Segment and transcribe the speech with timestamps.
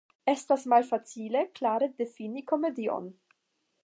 [0.31, 3.13] Estas malfacile klare difini komedion.